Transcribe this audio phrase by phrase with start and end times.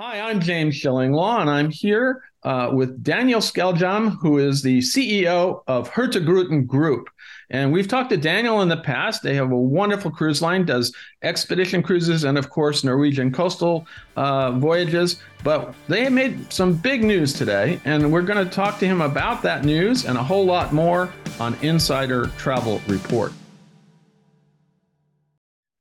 [0.00, 5.62] Hi, I'm James Shillinglaw, and I'm here uh, with Daniel Skjeldam, who is the CEO
[5.66, 7.10] of Hurtigruten Group.
[7.50, 9.22] And we've talked to Daniel in the past.
[9.22, 13.86] They have a wonderful cruise line, does expedition cruises and, of course, Norwegian coastal
[14.16, 15.20] uh, voyages.
[15.44, 19.42] But they made some big news today, and we're going to talk to him about
[19.42, 23.30] that news and a whole lot more on Insider Travel Report.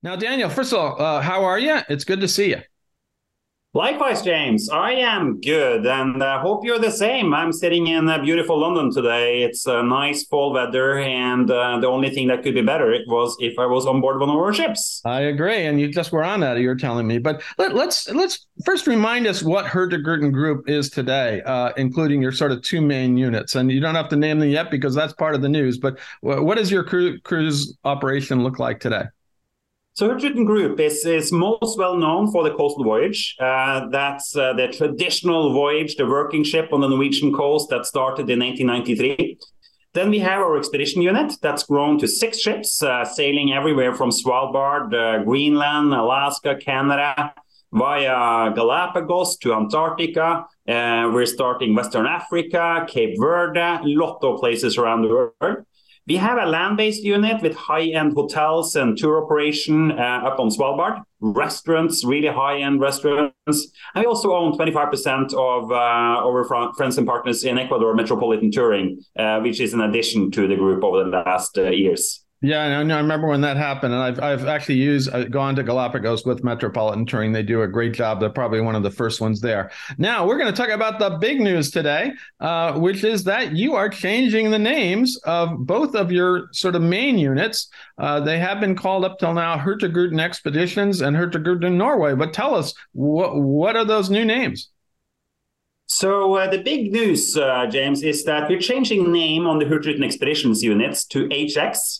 [0.03, 1.79] Now, Daniel, first of all, uh, how are you?
[1.87, 2.61] It's good to see you.
[3.73, 4.67] Likewise, James.
[4.69, 7.33] I am good, and I uh, hope you're the same.
[7.33, 9.43] I'm sitting in uh, beautiful London today.
[9.43, 13.07] It's a nice fall weather, and uh, the only thing that could be better it
[13.07, 15.01] was if I was on board one of our ships.
[15.05, 16.59] I agree, and you just were on that.
[16.59, 20.89] You're telling me, but let, us let's, let's first remind us what Hurtigruten Group is
[20.89, 23.55] today, uh, including your sort of two main units.
[23.55, 25.77] And you don't have to name them yet because that's part of the news.
[25.77, 29.05] But what does your cru- cruise operation look like today?
[30.07, 33.35] Hurtigruten Group is, is most well known for the coastal voyage.
[33.39, 38.29] Uh, that's uh, the traditional voyage, the working ship on the Norwegian coast that started
[38.29, 39.37] in 1893.
[39.93, 44.09] Then we have our expedition unit that's grown to six ships, uh, sailing everywhere from
[44.09, 47.33] Svalbard, uh, Greenland, Alaska, Canada,
[47.73, 50.45] via Galapagos to Antarctica.
[50.67, 55.65] Uh, we're starting Western Africa, Cape Verde, a lot of places around the world.
[56.07, 61.03] We have a land-based unit with high-end hotels and tour operation uh, up on Svalbard,
[61.19, 63.35] restaurants, really high-end restaurants.
[63.47, 68.99] And we also own 25% of uh, our friends and partners in Ecuador Metropolitan Touring,
[69.17, 72.25] uh, which is an addition to the group over the last uh, years.
[72.43, 75.63] Yeah, I, I remember when that happened, and I've I've actually used uh, gone to
[75.63, 77.31] Galapagos with Metropolitan Touring.
[77.31, 78.19] They do a great job.
[78.19, 79.69] They're probably one of the first ones there.
[79.99, 83.75] Now we're going to talk about the big news today, uh, which is that you
[83.75, 87.69] are changing the names of both of your sort of main units.
[87.99, 92.15] Uh, they have been called up till now Hurtigruten Expeditions and Hurtigruten Norway.
[92.15, 94.71] But tell us what what are those new names?
[95.85, 100.03] So uh, the big news, uh, James, is that we're changing name on the Hurtigruten
[100.03, 101.99] Expeditions units to HX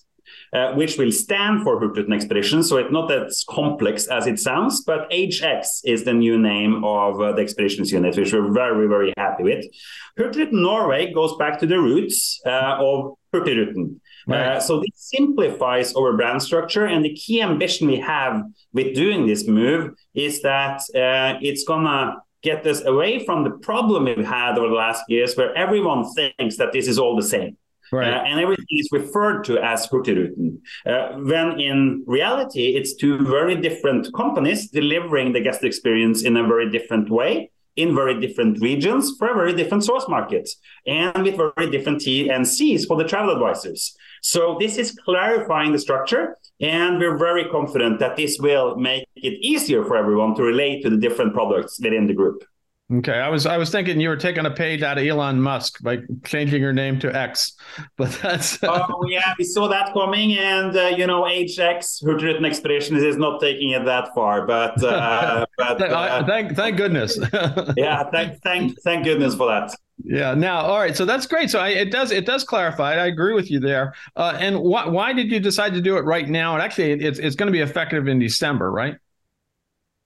[0.54, 2.64] uh, which will stand for Hurtigruten Expedition.
[2.64, 7.22] So it's not as complex as it sounds, but HX is the new name of
[7.22, 9.66] uh, the expeditions unit, which we're very, very happy with.
[10.20, 14.00] Hurtigruten Norway goes back to the roots uh, of Hurtigruten.
[14.30, 19.26] Uh, so this simplifies our brand structure, and the key ambition we have with doing
[19.26, 24.58] this move is that uh, it's gonna get us away from the problem we've had
[24.58, 27.58] over the last years, where everyone thinks that this is all the same.
[27.92, 28.14] Right.
[28.14, 30.60] Uh, and everything is referred to as Hurtigruten.
[30.86, 36.48] Uh, when in reality, it's two very different companies delivering the guest experience in a
[36.48, 40.56] very different way, in very different regions, for a very different source markets,
[40.88, 43.96] and with very different T and Cs for the travel advisors.
[44.22, 49.34] So this is clarifying the structure, and we're very confident that this will make it
[49.42, 52.44] easier for everyone to relate to the different products within the group.
[52.94, 55.82] Okay, I was I was thinking you were taking a page out of Elon Musk
[55.82, 57.54] by changing your name to X,
[57.98, 63.02] but that's oh yeah, we saw that coming, and uh, you know HX Hurtigruten Expeditions
[63.02, 67.18] is not taking it that far, but uh, but uh, thank thank goodness.
[67.78, 69.74] yeah, thank thank thank goodness for that.
[70.04, 70.34] Yeah.
[70.34, 70.98] Now, all right.
[70.98, 71.50] So that's great.
[71.50, 72.96] So I, it does it does clarify.
[72.96, 73.94] I agree with you there.
[74.16, 76.56] Uh, and why why did you decide to do it right now?
[76.56, 78.98] And actually, it's it's going to be effective in December, right?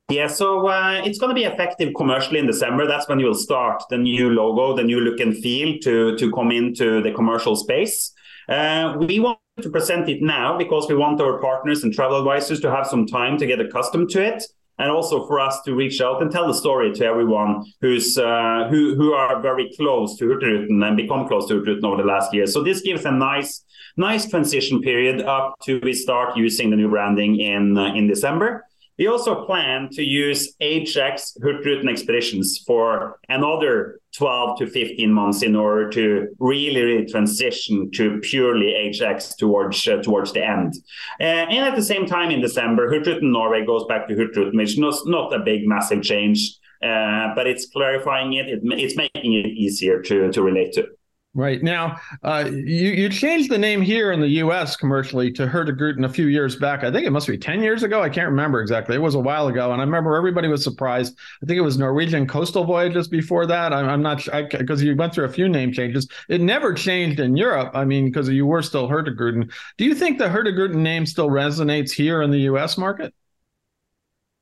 [0.10, 2.86] Yeah, so uh, it's going to be effective commercially in December.
[2.86, 6.32] That's when you will start the new logo, the new look and feel to, to
[6.32, 8.14] come into the commercial space.
[8.48, 12.60] Uh, we want to present it now because we want our partners and travel advisors
[12.60, 14.44] to have some time to get accustomed to it.
[14.78, 18.68] And also for us to reach out and tell the story to everyone who's uh,
[18.70, 22.34] who who are very close to Hurtigruten and become close to Hurtigruten over the last
[22.34, 22.46] year.
[22.46, 23.64] So this gives a nice
[23.96, 28.66] nice transition period up to we start using the new branding in uh, in December.
[28.98, 35.56] We also plan to use HX Hurtigruten Expeditions for another 12 to 15 months in
[35.56, 40.76] order to really, really transition to purely HX towards uh, towards the end.
[41.20, 44.78] Uh, and at the same time, in December, Hurtigruten Norway goes back to Hurtigruten, which
[44.78, 48.48] is not a big, massive change, uh, but it's clarifying it.
[48.48, 48.62] it.
[48.64, 50.88] It's making it easier to, to relate to.
[51.38, 54.78] Right now, uh, you you changed the name here in the U.S.
[54.78, 56.86] commercially to Hurtigruten a few years back.
[56.86, 58.02] I think it must be ten years ago.
[58.02, 58.96] I can't remember exactly.
[58.96, 61.18] It was a while ago, and I remember everybody was surprised.
[61.44, 63.74] I think it was Norwegian coastal voyages before that.
[63.74, 66.08] I'm, I'm not because you went through a few name changes.
[66.30, 67.72] It never changed in Europe.
[67.74, 69.52] I mean, because you were still Hurtigruten.
[69.78, 72.78] Do you think the Hurtigruten name still resonates here in the U.S.
[72.78, 73.14] market?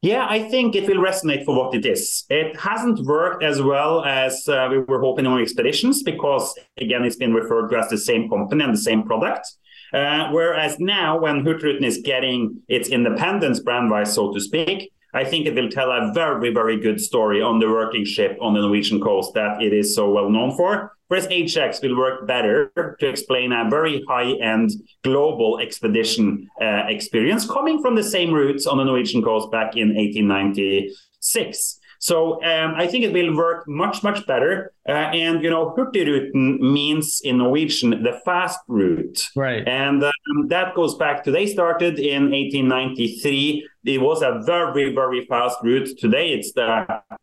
[0.04, 2.26] Yeah, I think it will resonate for what it is.
[2.30, 7.16] It hasn't worked as well as uh, we were hoping on expeditions because, again, it's
[7.16, 9.48] been referred to as the same company and the same product.
[9.94, 15.24] Uh, whereas now, when Hurtigruten is getting its independence brand wise, so to speak, I
[15.24, 18.62] think it will tell a very, very good story on the working ship on the
[18.62, 20.92] Norwegian coast that it is so well known for.
[21.08, 24.72] Whereas HX will work better to explain a very high-end
[25.04, 29.90] global expedition uh, experience coming from the same routes on the Norwegian coast back in
[29.90, 31.80] 1896.
[32.04, 34.74] So um, I think it will work much, much better.
[34.86, 39.30] Uh, and, you know, Hurtigruten means in Norwegian the fast route.
[39.38, 39.66] Right.
[39.66, 43.70] And um, that goes back to, they started in 1893.
[43.86, 45.98] It was a very, very fast route.
[45.98, 46.68] Today, it's the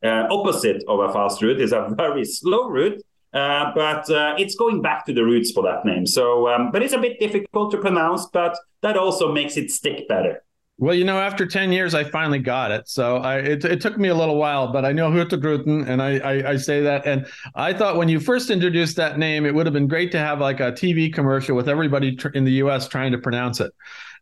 [0.02, 1.60] uh, opposite of a fast route.
[1.60, 3.02] It's a very slow route.
[3.34, 6.06] Uh, but uh, it's going back to the roots for that name.
[6.06, 10.08] So, um, but it's a bit difficult to pronounce, but that also makes it stick
[10.08, 10.42] better.
[10.80, 12.88] Well, you know, after 10 years, I finally got it.
[12.88, 16.16] So I, it, it took me a little while, but I know Hurtigruten, and I,
[16.18, 17.06] I, I, say that.
[17.06, 20.18] And I thought when you first introduced that name, it would have been great to
[20.18, 22.88] have like a TV commercial with everybody tr- in the U.S.
[22.88, 23.74] trying to pronounce it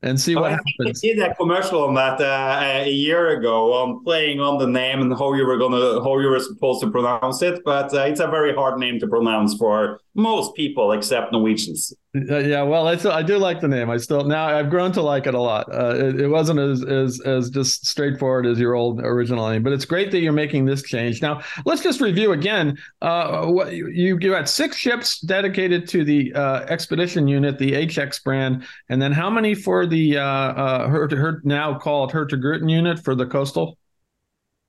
[0.03, 1.03] and see what I happens.
[1.05, 5.01] I did a commercial on that uh, a year ago on playing on the name
[5.01, 8.21] and how you were gonna how you were supposed to pronounce it, but uh, it's
[8.21, 11.95] a very hard name to pronounce for most people except Norwegians.
[12.17, 13.91] Uh, yeah, well, I still, I do like the name.
[13.91, 15.73] I still now I've grown to like it a lot.
[15.73, 19.73] Uh, it, it, wasn't as as as just straightforward as your old original name, but
[19.75, 21.21] it's great that you're making this change.
[21.21, 22.79] Now, let's just review again.
[23.03, 28.25] Uh, what you you had six ships dedicated to the uh, expedition unit, the HX
[28.25, 33.03] brand, and then how many for the uh, uh, her, her now called Hurtigruten unit
[33.03, 33.77] for the coastal?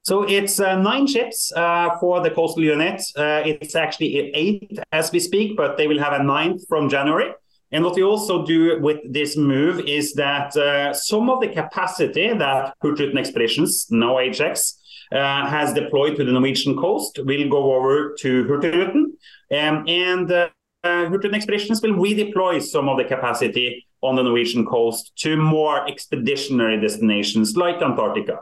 [0.04, 3.02] So it's uh, nine ships uh, for the coastal unit.
[3.16, 7.32] Uh, it's actually eight as we speak, but they will have a ninth from January.
[7.72, 12.34] And what we also do with this move is that uh, some of the capacity
[12.34, 14.74] that Hurtigruten Expeditions, now HX,
[15.12, 19.04] uh, has deployed to the Norwegian coast will go over to Hurtigruten.
[19.52, 20.50] Um, and uh,
[20.84, 26.80] Hurtigruten Expeditions will redeploy some of the capacity on the Norwegian coast to more expeditionary
[26.80, 28.40] destinations like Antarctica.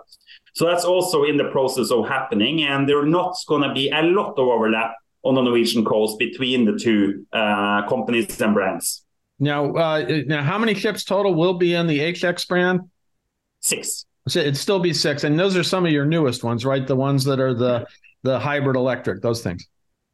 [0.54, 4.02] So that's also in the process of happening, and there's not going to be a
[4.02, 9.04] lot of overlap on the Norwegian coast between the two uh, companies and brands.
[9.40, 12.82] Now, uh, now, how many ships total will be in the HX brand?
[13.60, 14.06] Six.
[14.28, 16.86] So it'd still be six, and those are some of your newest ones, right?
[16.86, 17.86] The ones that are the
[18.24, 19.68] the hybrid electric, those things.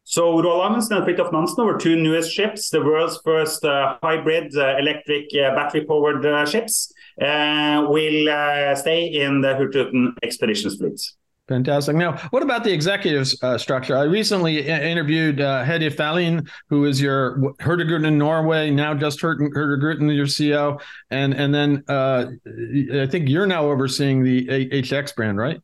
[0.06, 4.78] So Amundsen and Fridtjof Nansen were two newest ships, the world's first uh, hybrid uh,
[4.78, 6.92] electric uh, battery-powered uh, ships
[7.22, 11.00] uh, will uh, stay in the Hurtigruten expeditions fleet.
[11.48, 11.96] Fantastic.
[11.96, 13.28] Now, what about the executive
[13.58, 13.98] structure?
[13.98, 20.16] I recently interviewed uh, Hedda Felin, who is your Hurtigruten in Norway, now just Hurtigruten,
[20.16, 25.60] your CEO, and and then I think you're now overseeing the HX brand, right?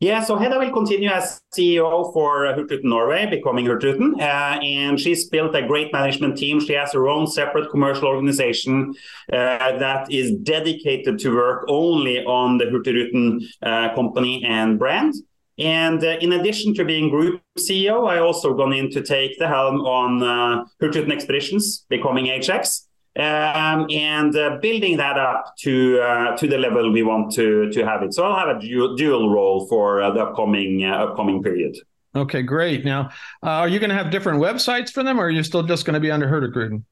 [0.00, 5.28] Yeah, so Hedda will continue as CEO for Hurtigruten Norway, becoming Hurtigruten, uh, and she's
[5.28, 6.58] built a great management team.
[6.58, 8.94] She has her own separate commercial organization
[9.30, 15.12] uh, that is dedicated to work only on the Hurtigruten uh, company and brand.
[15.58, 19.48] And uh, in addition to being group CEO, I also gone in to take the
[19.48, 22.86] helm on uh, Hurtigruten Expeditions, becoming HX
[23.18, 27.84] um, and uh, building that up to uh, to the level we want to to
[27.84, 28.14] have it.
[28.14, 31.76] So I'll have a dual, dual role for uh, the upcoming uh, upcoming period.
[32.14, 32.84] Okay, great.
[32.84, 33.10] Now,
[33.42, 35.84] uh, are you going to have different websites for them, or are you still just
[35.84, 36.82] going to be under Hurtigruten?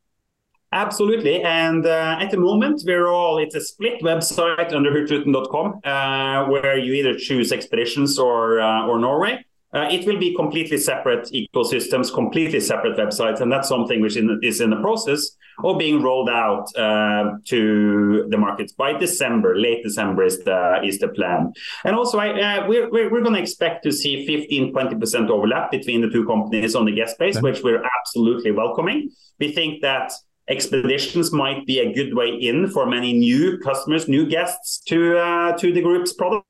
[0.73, 1.43] Absolutely.
[1.43, 6.77] And uh, at the moment, we're all, it's a split website under hurtigruten.com uh, where
[6.77, 9.45] you either choose expeditions or, uh, or Norway.
[9.73, 14.39] Uh, it will be completely separate ecosystems, completely separate websites, and that's something which in,
[14.43, 19.57] is in the process of being rolled out uh, to the markets by December.
[19.57, 21.53] Late December is the is the plan,
[21.85, 25.31] and also I, uh, we're we're, we're going to expect to see 15 20 percent
[25.31, 27.43] overlap between the two companies on the guest base, okay.
[27.43, 29.11] which we're absolutely welcoming.
[29.39, 30.13] We think that
[30.49, 35.57] expeditions might be a good way in for many new customers, new guests to uh,
[35.59, 36.49] to the group's products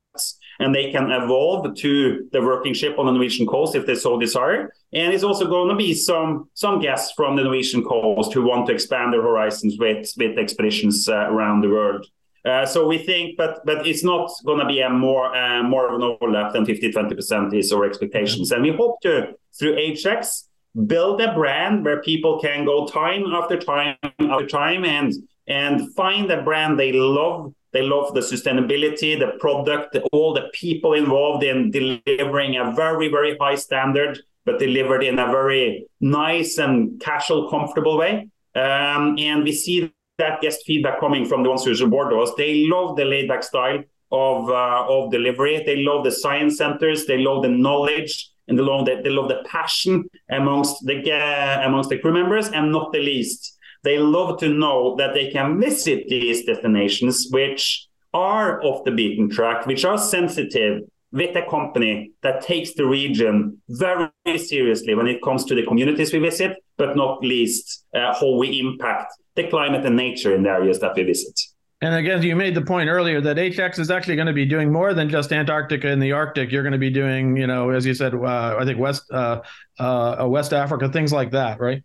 [0.59, 4.19] and they can evolve to the working ship on the Norwegian coast if they so
[4.19, 4.73] desire.
[4.91, 8.67] And it's also going to be some some guests from the Norwegian coast who want
[8.67, 12.05] to expand their horizons with with expeditions uh, around the world.
[12.45, 15.87] Uh, so we think, but but it's not going to be a more uh, more
[15.87, 19.75] of an overlap than 50 20 percent is our expectations, and we hope to through
[19.75, 20.45] HX
[20.85, 25.13] build a brand where people can go time after time after time and
[25.47, 30.93] and find a brand they love they love the sustainability, the product, all the people
[30.93, 36.99] involved in delivering a very, very high standard, but delivered in a very nice and
[36.99, 38.29] casual, comfortable way.
[38.55, 42.31] Um, and we see that guest feedback coming from the ones who support us.
[42.37, 45.63] They love the laid back style of, uh, of delivery.
[45.63, 47.05] They love the science centers.
[47.05, 51.61] They love the knowledge and they love the, they love the passion amongst the, uh,
[51.65, 55.59] amongst the crew members, and not the least, they love to know that they can
[55.59, 60.81] visit these destinations, which are off the beaten track, which are sensitive
[61.11, 66.13] with a company that takes the region very seriously when it comes to the communities
[66.13, 70.49] we visit, but not least uh, how we impact the climate and nature in the
[70.49, 71.39] areas that we visit.
[71.81, 74.71] And again, you made the point earlier that HX is actually going to be doing
[74.71, 76.51] more than just Antarctica and the Arctic.
[76.51, 79.39] You're going to be doing, you know, as you said, uh, I think West uh,
[79.79, 81.81] uh, West Africa, things like that, right?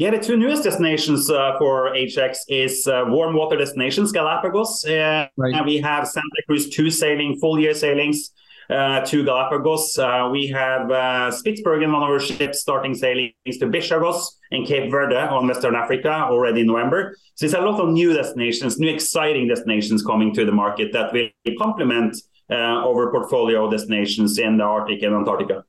[0.00, 4.82] Yeah, the two newest destinations uh, for HX is uh, warm water destinations, Galapagos.
[4.82, 5.54] Uh, right.
[5.54, 8.30] And we have Santa Cruz 2 sailing, full year sailings
[8.70, 9.98] uh, to Galapagos.
[9.98, 15.16] Uh, we have uh, Spitsbergen, of our ships, starting sailings to Bijagos and Cape Verde
[15.16, 17.14] on Western Africa already in November.
[17.34, 21.12] So there's a lot of new destinations, new exciting destinations coming to the market that
[21.12, 21.28] will
[21.58, 22.16] complement
[22.50, 25.62] our portfolio of destinations in the Arctic and Antarctica.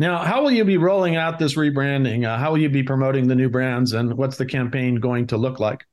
[0.00, 2.26] Now, how will you be rolling out this rebranding?
[2.26, 5.36] Uh, how will you be promoting the new brands, and what's the campaign going to
[5.36, 5.84] look like?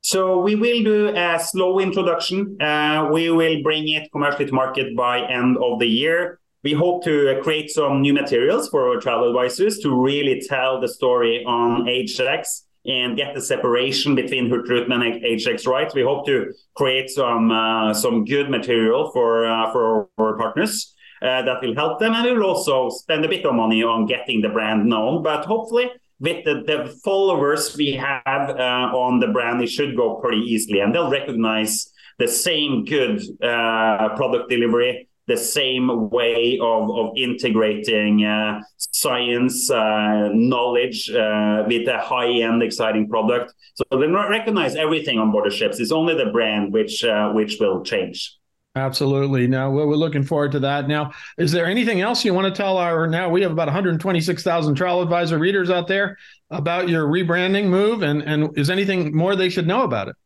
[0.00, 2.60] So we will do a slow introduction.
[2.60, 6.40] Uh, we will bring it commercially to market by end of the year.
[6.64, 10.88] We hope to create some new materials for our travel advisors to really tell the
[10.88, 15.94] story on HX and get the separation between Hurtigruten and HX right.
[15.94, 21.58] We hope to create some uh, some good material for uh, for our, partners that
[21.62, 22.14] will help them.
[22.14, 25.22] And we will also spend a bit of money on getting the brand known.
[25.22, 30.16] But hopefully, with the, the followers we have uh, on the brand, it should go
[30.16, 30.80] pretty easily.
[30.80, 38.24] And they'll recognize the same good uh, product delivery, the same way of, of integrating
[38.24, 43.52] uh, science, uh, knowledge uh, with a high end, exciting product.
[43.74, 45.80] So they recognize everything on board the ships.
[45.80, 48.36] It's only the brand which uh, which will change.
[48.74, 49.46] Absolutely.
[49.46, 50.88] Now we're looking forward to that.
[50.88, 53.06] Now, is there anything else you want to tell our?
[53.06, 56.16] Now we have about 126,000 Travel Advisor readers out there
[56.48, 60.16] about your rebranding move, and and is anything more they should know about it?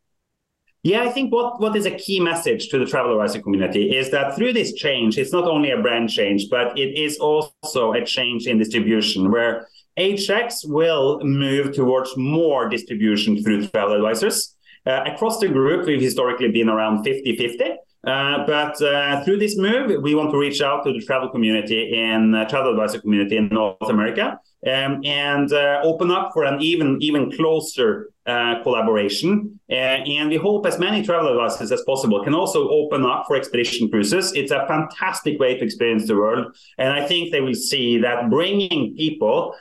[0.83, 4.09] Yeah, I think what, what is a key message to the travel advisor community is
[4.11, 8.05] that through this change, it's not only a brand change, but it is also a
[8.05, 14.55] change in distribution where HX will move towards more distribution through travel advisors.
[14.85, 17.75] Uh, across the group, we've historically been around 50 50.
[18.07, 21.93] Uh, but uh, through this move, we want to reach out to the travel community
[21.99, 26.61] and uh, travel advisor community in North America um, and uh, open up for an
[26.61, 29.59] even even closer uh, collaboration.
[29.67, 33.89] and we hope as many travel advisors as possible can also open up for expedition
[33.89, 34.31] cruises.
[34.33, 38.29] It's a fantastic way to experience the world, and I think they will see that
[38.29, 39.53] bringing people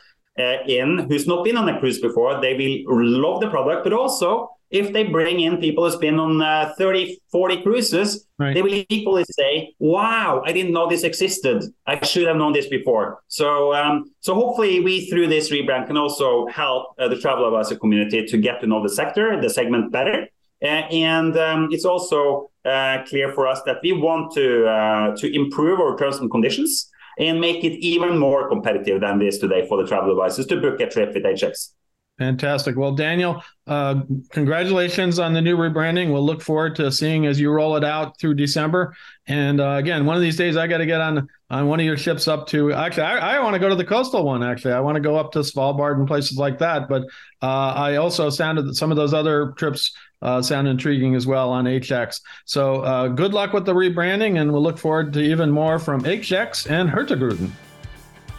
[0.69, 4.51] in who's not been on a cruise before, they will love the product, but also
[4.71, 8.55] if they bring in people who's been on uh, 30, 40 cruises, right.
[8.55, 11.65] they will equally say, "Wow, I didn't know this existed.
[11.87, 15.97] I should have known this before." So, um, so hopefully, we through this rebrand can
[15.97, 19.93] also help uh, the travel advisor community to get to know the sector, the segment
[19.93, 20.29] better,
[20.63, 25.35] uh, and um, it's also uh, clear for us that we want to uh, to
[25.35, 29.67] improve our terms and conditions and make it even more competitive than it is today
[29.69, 31.73] for the travel advisors to book a trip with HX.
[32.19, 32.77] Fantastic.
[32.77, 36.11] Well, Daniel, uh, congratulations on the new rebranding.
[36.11, 38.97] We'll look forward to seeing as you roll it out through December.
[39.27, 41.85] And uh, again, one of these days, I got to get on on one of
[41.85, 42.73] your ships up to.
[42.73, 44.43] Actually, I, I want to go to the coastal one.
[44.43, 46.89] Actually, I want to go up to Svalbard and places like that.
[46.89, 47.03] But
[47.43, 49.93] uh, I also sounded that some of those other trips
[50.23, 52.21] uh, sound intriguing as well on HX.
[52.47, 56.03] So uh, good luck with the rebranding, and we'll look forward to even more from
[56.03, 57.51] HX and Hurtigruten.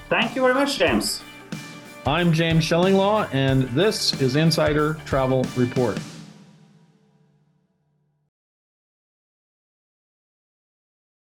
[0.10, 1.22] Thank you very much, James.
[2.08, 6.00] I'm James Shillinglaw, and this is Insider Travel Report.